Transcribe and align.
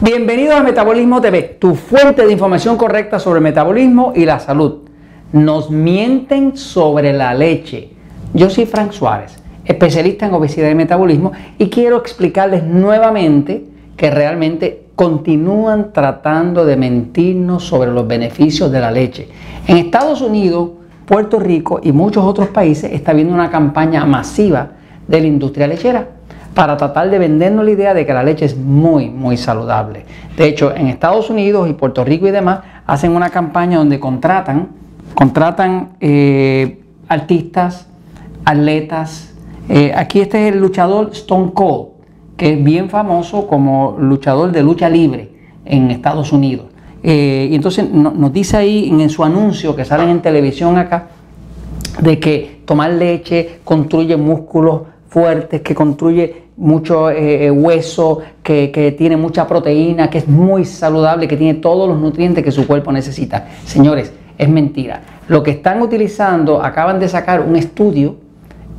Bienvenidos 0.00 0.54
a 0.54 0.62
Metabolismo 0.62 1.20
TV, 1.20 1.56
tu 1.58 1.74
fuente 1.74 2.24
de 2.24 2.30
información 2.30 2.76
correcta 2.76 3.18
sobre 3.18 3.38
el 3.38 3.42
metabolismo 3.42 4.12
y 4.14 4.26
la 4.26 4.38
salud. 4.38 4.82
Nos 5.32 5.72
mienten 5.72 6.56
sobre 6.56 7.12
la 7.12 7.34
leche. 7.34 7.90
Yo 8.32 8.48
soy 8.48 8.66
Frank 8.66 8.92
Suárez, 8.92 9.42
especialista 9.64 10.26
en 10.26 10.34
obesidad 10.34 10.70
y 10.70 10.76
metabolismo, 10.76 11.32
y 11.58 11.68
quiero 11.68 11.96
explicarles 11.96 12.62
nuevamente 12.62 13.64
que 13.96 14.08
realmente 14.12 14.84
continúan 14.94 15.92
tratando 15.92 16.64
de 16.64 16.76
mentirnos 16.76 17.64
sobre 17.64 17.90
los 17.90 18.06
beneficios 18.06 18.70
de 18.70 18.78
la 18.78 18.92
leche. 18.92 19.26
En 19.66 19.78
Estados 19.78 20.20
Unidos, 20.20 20.70
Puerto 21.06 21.40
Rico 21.40 21.80
y 21.82 21.90
muchos 21.90 22.24
otros 22.24 22.46
países 22.50 22.92
está 22.92 23.10
habiendo 23.10 23.34
una 23.34 23.50
campaña 23.50 24.06
masiva 24.06 24.70
de 25.08 25.20
la 25.20 25.26
industria 25.26 25.66
lechera 25.66 26.17
para 26.54 26.76
tratar 26.76 27.10
de 27.10 27.18
vendernos 27.18 27.64
la 27.64 27.70
idea 27.70 27.94
de 27.94 28.04
que 28.04 28.12
la 28.12 28.22
leche 28.22 28.44
es 28.44 28.56
muy, 28.56 29.10
muy 29.10 29.36
saludable. 29.36 30.04
De 30.36 30.46
hecho, 30.46 30.74
en 30.74 30.88
Estados 30.88 31.30
Unidos 31.30 31.68
y 31.68 31.72
Puerto 31.72 32.04
Rico 32.04 32.26
y 32.26 32.30
demás 32.30 32.60
hacen 32.86 33.14
una 33.14 33.30
campaña 33.30 33.78
donde 33.78 34.00
contratan, 34.00 34.68
contratan 35.14 35.90
eh, 36.00 36.80
artistas, 37.08 37.86
atletas. 38.44 39.34
Eh, 39.68 39.92
aquí 39.94 40.20
este 40.20 40.48
es 40.48 40.54
el 40.54 40.60
luchador 40.60 41.10
Stone 41.12 41.52
Cold, 41.52 41.88
que 42.36 42.54
es 42.54 42.64
bien 42.64 42.88
famoso 42.88 43.46
como 43.46 43.96
luchador 43.98 44.52
de 44.52 44.62
lucha 44.62 44.88
libre 44.88 45.30
en 45.64 45.90
Estados 45.90 46.32
Unidos. 46.32 46.66
Eh, 47.02 47.48
y 47.50 47.54
entonces 47.54 47.88
nos 47.90 48.32
dice 48.32 48.56
ahí 48.56 48.88
en 48.88 49.08
su 49.10 49.22
anuncio 49.22 49.76
que 49.76 49.84
salen 49.84 50.08
en 50.08 50.20
televisión 50.20 50.78
acá, 50.78 51.08
de 52.00 52.18
que 52.18 52.62
tomar 52.64 52.90
leche 52.90 53.60
construye 53.64 54.16
músculos 54.16 54.82
fuertes, 55.08 55.62
que 55.62 55.74
construye 55.74 56.48
mucho 56.56 57.10
eh, 57.10 57.46
eh, 57.46 57.50
hueso, 57.50 58.20
que, 58.42 58.94
tiene 58.96 59.16
mucha 59.16 59.46
proteína, 59.46 60.10
que 60.10 60.18
es 60.18 60.28
muy 60.28 60.64
saludable, 60.64 61.28
que 61.28 61.36
tiene 61.36 61.60
todos 61.60 61.88
los 61.88 61.98
nutrientes 61.98 62.44
que 62.44 62.50
su 62.50 62.66
cuerpo 62.66 62.92
necesita. 62.92 63.48
Señores, 63.64 64.12
es 64.36 64.48
mentira. 64.48 65.00
Lo 65.28 65.42
que 65.42 65.52
están 65.52 65.80
utilizando, 65.80 66.62
acaban 66.62 66.98
de 66.98 67.08
sacar 67.08 67.40
un 67.40 67.56
estudio 67.56 68.16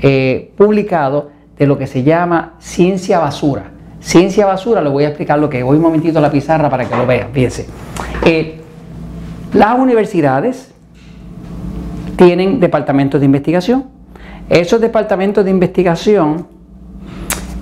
eh, 0.00 0.52
publicado 0.56 1.30
de 1.58 1.66
lo 1.66 1.78
que 1.78 1.86
se 1.86 2.02
llama 2.02 2.54
ciencia 2.58 3.18
basura. 3.18 3.70
Ciencia 4.00 4.44
basura, 4.46 4.82
le 4.82 4.90
voy 4.90 5.04
a 5.04 5.08
explicar 5.08 5.38
lo 5.38 5.48
que. 5.48 5.62
Voy 5.62 5.76
un 5.76 5.82
momentito 5.82 6.18
a 6.18 6.22
la 6.22 6.30
pizarra 6.30 6.68
para 6.68 6.84
que 6.86 6.94
lo 6.94 7.06
vean. 7.06 7.28
Fíjense. 7.32 7.66
las 9.54 9.78
universidades 9.78 10.74
tienen 12.16 12.60
departamentos 12.60 13.20
de 13.20 13.26
investigación. 13.26 13.94
Esos 14.48 14.80
departamentos 14.80 15.44
de 15.44 15.50
investigación 15.50 16.46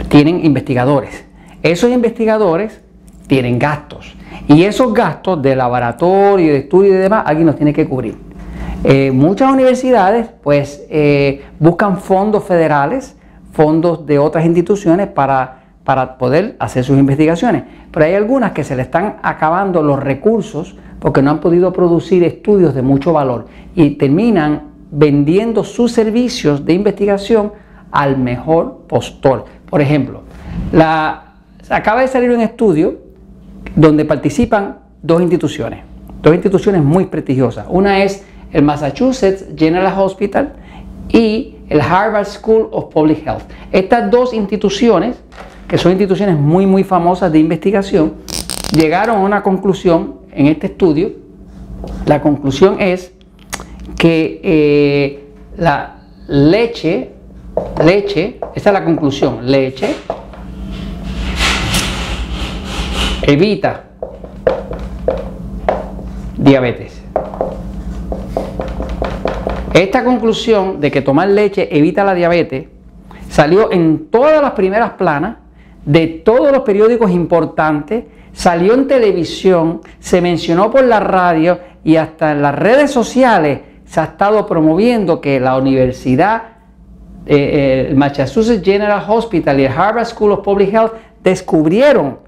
tienen 0.09 0.45
investigadores. 0.45 1.25
Esos 1.63 1.91
investigadores 1.91 2.81
tienen 3.29 3.59
gastos. 3.59 4.15
Y 4.49 4.65
esos 4.65 4.93
gastos 4.93 5.41
de 5.41 5.55
laboratorio, 5.55 6.53
de 6.53 6.59
estudio 6.59 6.95
y 6.95 6.97
demás, 6.97 7.23
alguien 7.25 7.47
los 7.47 7.57
tiene 7.57 7.73
que 7.73 7.89
cubrir. 7.89 8.17
Eh, 8.83 9.13
muchas 9.13 9.53
universidades 9.53 10.29
pues 10.43 10.85
eh, 10.91 11.45
buscan 11.61 11.99
fondos 11.99 12.43
federales, 12.43 13.17
fondos 13.53 14.05
de 14.05 14.19
otras 14.19 14.45
instituciones 14.45 15.07
para, 15.07 15.63
para 15.85 16.19
poder 16.19 16.57
hacer 16.59 16.83
sus 16.83 16.99
investigaciones. 16.99 17.63
Pero 17.93 18.07
hay 18.07 18.15
algunas 18.15 18.51
que 18.51 18.65
se 18.65 18.75
le 18.75 18.83
están 18.83 19.19
acabando 19.23 19.83
los 19.83 20.01
recursos 20.01 20.77
porque 20.99 21.23
no 21.23 21.31
han 21.31 21.41
podido 21.41 21.73
producir 21.73 22.25
estudios 22.25 22.75
de 22.75 22.83
mucho 22.83 23.13
valor 23.13 23.47
y 23.77 23.91
terminan 23.91 24.72
vendiendo 24.93 25.65
sus 25.65 25.91
servicios 25.91 26.65
de 26.65 26.75
investigación 26.75 27.53
al 27.91 28.19
mejor 28.19 28.83
postor. 28.87 29.47
Por 29.69 29.81
ejemplo, 29.81 30.21
acaba 31.69 32.03
de 32.03 32.09
salir 32.09 32.31
un 32.31 32.41
estudio 32.41 32.99
donde 33.75 34.05
participan 34.05 34.79
dos 35.03 35.23
instituciones, 35.23 35.81
dos 36.23 36.35
instituciones 36.35 36.83
muy 36.83 37.07
prestigiosas. 37.07 37.67
Una 37.69 38.05
es 38.05 38.25
el 38.53 38.63
Massachusetts 38.63 39.47
General 39.57 39.99
Hospital 39.99 40.53
y 41.09 41.57
el 41.71 41.81
Harvard 41.81 42.27
School 42.27 42.69
of 42.71 42.93
Public 42.93 43.27
Health. 43.27 43.45
Estas 43.73 44.11
dos 44.11 44.35
instituciones, 44.35 45.17
que 45.67 45.79
son 45.79 45.93
instituciones 45.93 46.39
muy, 46.39 46.67
muy 46.67 46.85
famosas 46.85 47.33
de 47.33 47.39
investigación, 47.39 48.13
llegaron 48.77 49.17
a 49.17 49.21
una 49.21 49.43
conclusión 49.43 50.17
en 50.33 50.47
este 50.47 50.67
estudio. 50.67 51.13
La 52.05 52.21
conclusión 52.21 52.77
es 52.79 53.13
que 53.97 54.41
eh, 54.43 55.25
la 55.57 55.97
leche 56.29 57.13
leche, 57.85 58.39
esta 58.55 58.71
es 58.71 58.75
la 58.75 58.85
conclusión, 58.85 59.51
leche 59.51 59.95
evita 63.23 63.85
diabetes. 66.37 67.01
Esta 69.73 70.05
conclusión 70.05 70.81
de 70.81 70.91
que 70.91 71.03
tomar 71.03 71.29
leche 71.29 71.69
evita 71.77 72.05
la 72.05 72.15
diabetes 72.15 72.67
salió 73.29 73.73
en 73.73 74.09
todas 74.11 74.43
las 74.43 74.53
primeras 74.53 74.91
planas 74.93 75.37
de 75.85 76.07
todos 76.07 76.53
los 76.53 76.61
periódicos 76.63 77.11
importantes, 77.11 78.05
salió 78.33 78.75
en 78.75 78.87
televisión, 78.87 79.81
se 79.99 80.21
mencionó 80.21 80.71
por 80.71 80.85
la 80.85 81.01
radio 81.01 81.59
y 81.85 81.97
hasta 81.97 82.33
en 82.33 82.43
las 82.43 82.55
redes 82.55 82.91
sociales 82.91 83.61
se 83.93 84.01
ha 84.01 84.05
estado 84.05 84.47
promoviendo 84.47 85.21
que 85.21 85.39
la 85.39 85.55
universidad 85.59 86.45
eh, 87.27 87.37
eh, 87.37 87.87
el 87.91 87.95
Massachusetts 87.95 88.65
General 88.65 89.05
Hospital 89.07 89.61
y 89.61 89.65
el 89.67 89.71
Harvard 89.71 90.07
School 90.07 90.33
of 90.33 90.41
Public 90.41 90.73
Health 90.73 90.93
descubrieron 91.23 92.21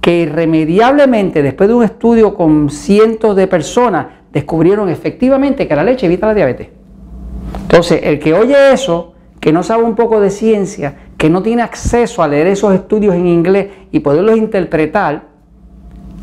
que 0.00 0.16
irremediablemente, 0.22 1.44
después 1.44 1.68
de 1.68 1.76
un 1.76 1.84
estudio 1.84 2.34
con 2.34 2.70
cientos 2.70 3.36
de 3.36 3.46
personas, 3.46 4.06
descubrieron 4.32 4.88
efectivamente 4.88 5.68
que 5.68 5.76
la 5.76 5.84
leche 5.84 6.06
evita 6.06 6.26
la 6.26 6.34
diabetes. 6.34 6.70
Entonces, 7.62 8.00
el 8.02 8.18
que 8.18 8.34
oye 8.34 8.72
eso, 8.72 9.14
que 9.38 9.52
no 9.52 9.62
sabe 9.62 9.84
un 9.84 9.94
poco 9.94 10.20
de 10.20 10.28
ciencia, 10.28 10.96
que 11.16 11.30
no 11.30 11.40
tiene 11.40 11.62
acceso 11.62 12.24
a 12.24 12.26
leer 12.26 12.48
esos 12.48 12.74
estudios 12.74 13.14
en 13.14 13.28
inglés 13.28 13.68
y 13.92 14.00
poderlos 14.00 14.38
interpretar, 14.38 15.22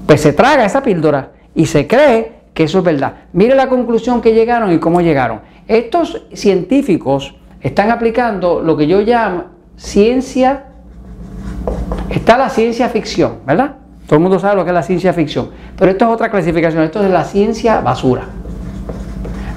pues 0.06 0.20
se 0.20 0.34
traga 0.34 0.66
esa 0.66 0.84
píldora 0.84 1.32
y 1.56 1.68
se 1.68 1.88
cree 1.88 2.39
eso 2.64 2.80
es 2.80 2.84
verdad. 2.84 3.14
Mire 3.34 3.56
la 3.56 3.70
conclusión 3.70 4.22
que 4.22 4.34
llegaron 4.34 4.72
y 4.72 4.80
cómo 4.80 5.02
llegaron. 5.02 5.42
Estos 5.68 6.24
científicos 6.34 7.36
están 7.62 7.92
aplicando 7.92 8.62
lo 8.62 8.76
que 8.76 8.88
yo 8.88 9.02
llamo 9.02 9.46
ciencia, 9.76 10.66
está 12.10 12.38
la 12.38 12.50
ciencia 12.50 12.90
ficción, 12.90 13.38
¿verdad? 13.46 13.76
Todo 14.06 14.18
el 14.18 14.22
mundo 14.22 14.40
sabe 14.40 14.56
lo 14.56 14.64
que 14.64 14.72
es 14.72 14.74
la 14.74 14.84
ciencia 14.84 15.14
ficción, 15.14 15.52
pero 15.78 15.92
esto 15.92 16.06
es 16.06 16.12
otra 16.12 16.30
clasificación, 16.30 16.84
esto 16.84 17.04
es 17.04 17.10
la 17.10 17.24
ciencia 17.24 17.80
basura. 17.80 18.24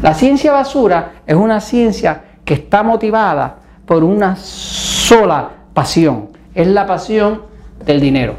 La 0.03 0.15
ciencia 0.15 0.53
basura 0.53 1.13
es 1.27 1.35
una 1.35 1.61
ciencia 1.61 2.23
que 2.45 2.55
está 2.55 2.83
motivada 2.83 3.57
por 3.87 4.05
una 4.05 4.37
sola 4.37 5.51
pasión, 5.75 6.29
es 6.55 6.67
la 6.67 6.87
pasión 6.87 7.43
del 7.85 8.01
dinero. 8.01 8.35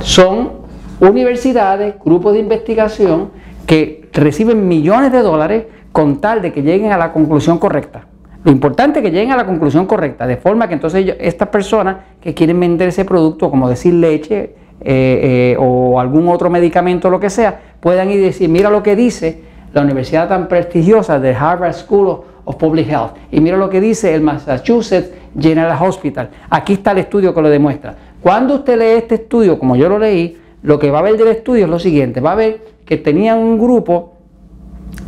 Son 0.00 0.65
universidades, 1.00 1.94
grupos 2.04 2.34
de 2.34 2.40
investigación 2.40 3.30
que 3.66 4.08
reciben 4.12 4.66
millones 4.66 5.12
de 5.12 5.20
dólares 5.20 5.64
con 5.92 6.20
tal 6.20 6.42
de 6.42 6.52
que 6.52 6.62
lleguen 6.62 6.92
a 6.92 6.96
la 6.96 7.12
conclusión 7.12 7.58
correcta. 7.58 8.06
Lo 8.44 8.52
importante 8.52 9.00
es 9.00 9.04
que 9.04 9.10
lleguen 9.10 9.32
a 9.32 9.36
la 9.36 9.44
conclusión 9.44 9.86
correcta, 9.86 10.26
de 10.26 10.36
forma 10.36 10.68
que 10.68 10.74
entonces 10.74 11.16
estas 11.18 11.48
personas 11.48 11.96
que 12.20 12.32
quieren 12.32 12.60
vender 12.60 12.88
ese 12.88 13.04
producto, 13.04 13.50
como 13.50 13.68
decir 13.68 13.94
leche 13.94 14.36
eh, 14.38 14.54
eh, 14.84 15.56
o 15.58 15.98
algún 15.98 16.28
otro 16.28 16.48
medicamento, 16.48 17.10
lo 17.10 17.18
que 17.18 17.28
sea, 17.28 17.60
puedan 17.80 18.10
ir 18.10 18.18
y 18.18 18.22
decir, 18.22 18.48
mira 18.48 18.70
lo 18.70 18.82
que 18.82 18.94
dice 18.94 19.42
la 19.72 19.82
universidad 19.82 20.28
tan 20.28 20.48
prestigiosa 20.48 21.18
de 21.18 21.34
Harvard 21.34 21.74
School 21.74 22.20
of 22.44 22.56
Public 22.56 22.88
Health 22.88 23.12
y 23.32 23.40
mira 23.40 23.56
lo 23.56 23.68
que 23.68 23.80
dice 23.80 24.14
el 24.14 24.20
Massachusetts 24.20 25.10
General 25.38 25.76
Hospital. 25.82 26.30
Aquí 26.48 26.74
está 26.74 26.92
el 26.92 26.98
estudio 26.98 27.34
que 27.34 27.42
lo 27.42 27.50
demuestra. 27.50 27.94
Cuando 28.22 28.54
usted 28.54 28.78
lee 28.78 28.98
este 28.98 29.16
estudio, 29.16 29.58
como 29.58 29.76
yo 29.76 29.88
lo 29.88 29.98
leí, 29.98 30.38
lo 30.62 30.78
que 30.78 30.90
va 30.90 31.00
a 31.00 31.02
ver 31.02 31.16
del 31.16 31.28
estudio 31.28 31.64
es 31.64 31.70
lo 31.70 31.78
siguiente, 31.78 32.20
va 32.20 32.32
a 32.32 32.36
ver 32.36 32.64
que 32.84 32.96
tenían 32.96 33.38
un 33.38 33.58
grupo 33.58 34.14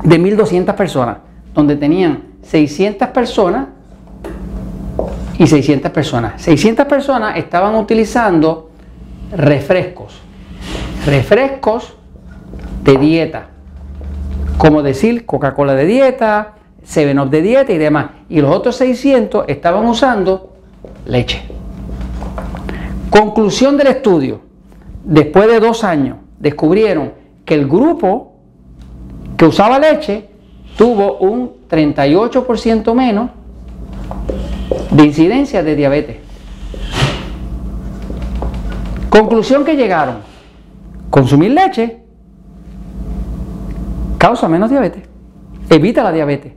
de 0.05 0.21
1.200 0.21 0.75
personas, 0.75 1.19
donde 1.55 1.77
tenían 1.77 2.23
600 2.43 3.09
personas 3.09 3.69
y 5.39 5.47
600 5.47 5.91
personas. 5.91 6.43
600 6.43 6.87
personas 6.87 7.37
estaban 7.37 7.75
utilizando 7.75 8.71
refrescos, 9.37 10.21
refrescos 11.07 11.95
de 12.85 12.97
dieta, 12.97 13.49
como 14.57 14.83
decir 14.83 15.25
Coca-Cola 15.27 15.75
de 15.75 15.87
dieta, 15.87 16.55
Seven 16.83 17.19
Up 17.19 17.31
de 17.31 17.43
dieta 17.43 17.73
y 17.73 17.79
demás. 17.79 18.07
Y 18.29 18.41
los 18.41 18.55
otros 18.55 18.77
600 18.77 19.45
estaban 19.49 19.85
usando 19.87 20.55
leche. 21.05 21.43
Conclusión 23.11 23.77
del 23.77 23.89
estudio. 23.89 24.48
Después 25.05 25.49
de 25.49 25.61
dos 25.61 25.85
años, 25.85 26.19
descubrieron 26.39 27.13
que 27.45 27.55
el 27.55 27.67
grupo 27.67 28.35
que 29.37 29.47
usaba 29.47 29.79
leche 29.79 30.29
tuvo 30.77 31.19
un 31.19 31.53
38% 31.69 32.95
menos 32.95 33.31
de 34.91 35.05
incidencia 35.05 35.63
de 35.63 35.77
diabetes. 35.77 36.17
Conclusión 39.11 39.65
que 39.65 39.77
llegaron. 39.77 40.17
Consumir 41.11 41.53
leche 41.53 42.03
causa 44.19 44.49
menos 44.49 44.71
diabetes. 44.71 45.05
Evita 45.71 46.03
la 46.03 46.13
diabetes. 46.13 46.53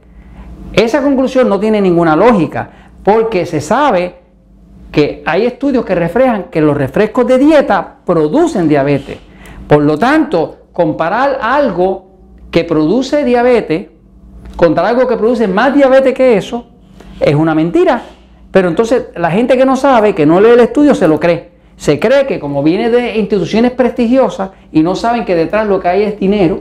Esa 0.74 1.02
conclusión 1.02 1.50
no 1.50 1.60
tiene 1.60 1.82
ninguna 1.82 2.16
lógica 2.16 2.70
porque 3.04 3.46
se 3.46 3.62
sabe 3.62 4.21
que 4.92 5.24
hay 5.26 5.46
estudios 5.46 5.86
que 5.86 5.96
reflejan 5.96 6.46
que 6.52 6.62
los 6.62 6.76
refrescos 6.76 7.26
de 7.26 7.38
dieta 7.38 7.98
producen 8.06 8.68
diabetes. 8.68 9.18
Por 9.68 9.84
lo 9.84 9.98
tanto, 9.98 10.58
comparar 10.74 11.40
algo 11.42 12.12
que 12.52 12.66
produce 12.66 13.24
diabetes 13.24 13.88
contra 14.58 14.90
algo 14.90 15.08
que 15.08 15.16
produce 15.16 15.48
más 15.48 15.74
diabetes 15.74 16.14
que 16.14 16.36
eso 16.36 16.68
es 17.20 17.36
una 17.36 17.56
mentira. 17.56 18.02
Pero 18.52 18.68
entonces 18.68 19.06
la 19.16 19.32
gente 19.32 19.58
que 19.58 19.66
no 19.66 19.78
sabe, 19.78 20.14
que 20.14 20.26
no 20.26 20.42
lee 20.42 20.50
el 20.50 20.60
estudio, 20.60 20.94
se 20.94 21.08
lo 21.08 21.20
cree. 21.20 21.52
Se 21.78 22.00
cree 22.00 22.28
que 22.28 22.40
como 22.40 22.62
viene 22.62 22.90
de 22.90 23.18
instituciones 23.18 23.72
prestigiosas 23.72 24.52
y 24.72 24.84
no 24.84 24.96
saben 24.96 25.24
que 25.24 25.36
detrás 25.36 25.68
lo 25.68 25.80
que 25.80 25.88
hay 25.88 26.04
es 26.04 26.20
dinero, 26.20 26.60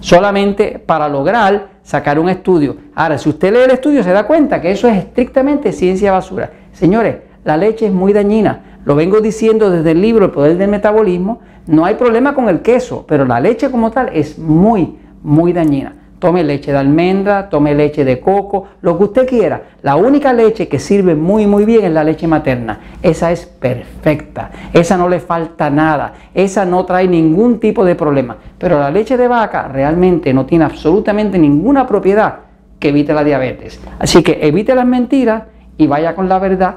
solamente 0.00 0.78
para 0.78 1.08
lograr 1.08 1.72
sacar 1.82 2.18
un 2.18 2.28
estudio. 2.28 2.76
Ahora, 2.94 3.18
si 3.18 3.28
usted 3.28 3.52
lee 3.52 3.64
el 3.64 3.72
estudio, 3.72 4.04
se 4.04 4.12
da 4.12 4.26
cuenta 4.26 4.60
que 4.60 4.70
eso 4.70 4.88
es 4.88 4.96
estrictamente 4.96 5.72
ciencia 5.72 6.12
basura. 6.12 6.52
Señores, 6.72 7.16
la 7.44 7.56
leche 7.56 7.86
es 7.86 7.92
muy 7.92 8.12
dañina. 8.12 8.78
Lo 8.84 8.94
vengo 8.94 9.20
diciendo 9.20 9.70
desde 9.70 9.92
el 9.92 10.00
libro 10.00 10.26
El 10.26 10.30
Poder 10.30 10.56
del 10.56 10.70
Metabolismo. 10.70 11.40
No 11.66 11.84
hay 11.84 11.94
problema 11.94 12.34
con 12.34 12.48
el 12.48 12.62
queso, 12.62 13.04
pero 13.06 13.24
la 13.24 13.40
leche 13.40 13.70
como 13.70 13.90
tal 13.90 14.10
es 14.12 14.38
muy, 14.38 14.98
muy 15.22 15.52
dañina. 15.52 15.96
Tome 16.18 16.44
leche 16.44 16.70
de 16.70 16.78
almendra, 16.78 17.48
tome 17.48 17.74
leche 17.74 18.04
de 18.04 18.20
coco, 18.20 18.68
lo 18.80 18.96
que 18.96 19.04
usted 19.04 19.26
quiera. 19.26 19.62
La 19.82 19.96
única 19.96 20.32
leche 20.32 20.68
que 20.68 20.78
sirve 20.78 21.16
muy 21.16 21.48
muy 21.48 21.64
bien 21.64 21.84
es 21.84 21.92
la 21.92 22.04
leche 22.04 22.28
materna. 22.28 22.78
Esa 23.02 23.32
es 23.32 23.44
perfecta. 23.44 24.52
Esa 24.72 24.96
no 24.96 25.08
le 25.08 25.18
falta 25.18 25.68
nada. 25.68 26.14
Esa 26.32 26.64
no 26.64 26.84
trae 26.84 27.08
ningún 27.08 27.58
tipo 27.58 27.84
de 27.84 27.96
problema. 27.96 28.36
Pero 28.56 28.78
la 28.78 28.92
leche 28.92 29.16
de 29.16 29.26
vaca 29.26 29.66
realmente 29.66 30.32
no 30.32 30.46
tiene 30.46 30.64
absolutamente 30.64 31.40
ninguna 31.40 31.88
propiedad 31.88 32.34
que 32.78 32.90
evite 32.90 33.14
la 33.14 33.24
diabetes. 33.24 33.80
Así 33.98 34.22
que 34.22 34.38
evite 34.42 34.76
las 34.76 34.86
mentiras 34.86 35.44
y 35.76 35.88
vaya 35.88 36.14
con 36.14 36.28
la 36.28 36.38
verdad, 36.38 36.76